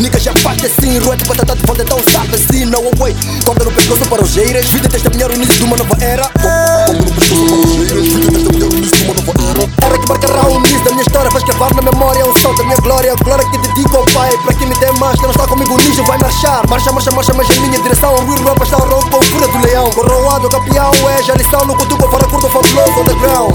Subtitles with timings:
[0.00, 3.14] Nigga já faz assim, rua de batata de volta tão sabe assim, way.
[3.44, 6.28] Corda no pescoço para os geiras, vida testemunhar o de uma nova era.
[6.28, 9.86] Corda no pescoço para os geiras, vida testemunhar o início de uma nova era.
[9.86, 12.64] Era que marcará o início da minha história, vai escrever na memória o sol da
[12.64, 13.14] minha glória.
[13.16, 15.78] Glória que dedico ao pai, para quem me der mais, que não está comigo, o
[15.78, 16.68] lixo vai marchar.
[16.68, 18.14] Marcha, marcha, marcha, mas em minha direção.
[18.14, 19.90] O real rap está o ronco com fura do leão.
[19.90, 23.54] Coroado, campeão, é já lição no cutuco, fora curto, fabuloso underground.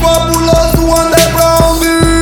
[0.00, 2.17] Fabuloso underground.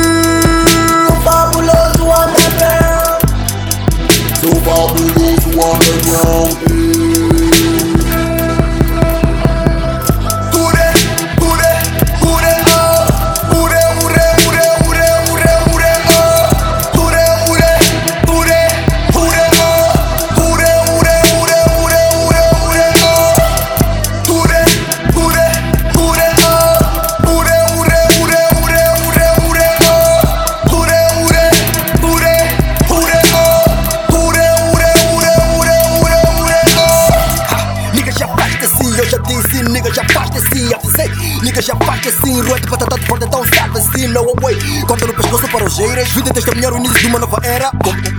[41.66, 44.56] Nigga já faz assim, rua de batata de volta tão sabe assim, no way.
[44.86, 47.70] Corda no pescoço para os geiras, vida testemunhar o início de uma nova era.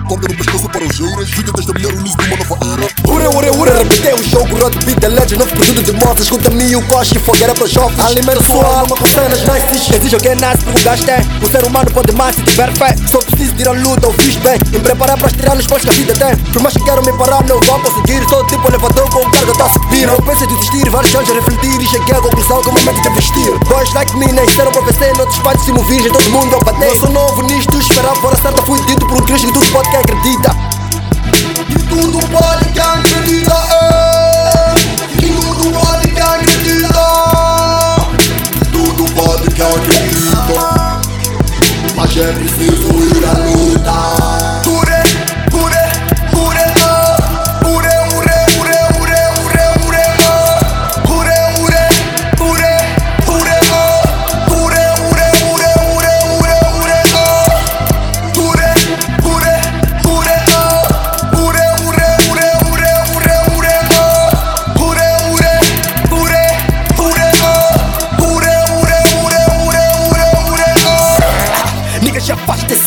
[0.08, 2.88] Corda no pescoço para os geiras, vida testemunhar o início de uma nova era.
[3.08, 6.24] Ure, ure, ure, repetei o jogo, road beat, the legend, novo produto de moça.
[6.24, 8.06] Escuta-me o coche, fogueira para jovens.
[8.06, 9.96] Alimenta sua alma com cenas nice.
[9.96, 11.22] Exige alguém nasce porque o gasto é.
[11.42, 12.96] O ser humano pode mais se tiver fé.
[13.10, 14.60] Só preciso de ir à luta, ou fiz bem.
[14.74, 16.36] Em preparar para estirar nos pós que a vida tem.
[16.52, 18.28] Por mais que quero me parar, não vou conseguir.
[18.28, 20.06] Sou tipo elevador com carga, tá a subir.
[20.06, 21.82] Não penso em desistir, vários anos a refletir.
[21.82, 22.17] E cheguei
[23.98, 26.06] Boys like me, nem serão profecia em outros países se mover.
[26.06, 26.90] Em todo mundo eu batei.
[26.90, 28.62] Eu sou novo nisto, esperava fora certa.
[28.62, 30.56] Fui dito por um Cristo que tudo pode quem acredita.
[31.68, 34.76] E tudo pode que acredita, é.
[35.24, 37.06] E tudo pode que acredita.
[38.72, 41.02] Tudo pode que acredita.
[41.96, 44.17] Mas é preciso ir à luta.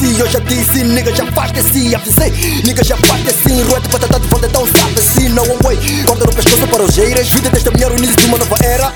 [0.00, 2.30] Assim, eu já disse, nigga já faz assim, avisei.
[2.64, 5.76] Nigga já faz assim, rua de batata de volta tão sabe assim, no way.
[6.06, 8.92] Corda no pescoço para os geiras, vida testemunhar o início de uma nova era.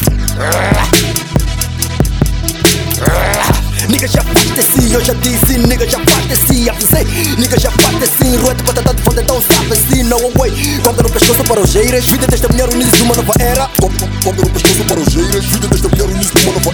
[3.89, 7.05] Nigga já faz assim, eu já disse, nigga já faz assim, avisei.
[7.37, 10.81] Nigga já faz assim, rua de batata de volta tão sabe assim, no way.
[10.83, 13.69] Corda no pescoço para os geiras, vida testemunhar o início de uma nova era.
[13.79, 16.74] Corda no pescoço para os geiras, vida testemunhar o início de uma nova era.